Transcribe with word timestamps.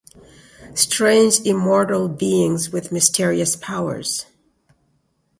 Strange, 0.73 1.41
immortal 1.41 2.07
beings 2.09 2.71
with 2.71 2.91
mysterious 2.91 3.55
powers. 3.55 4.25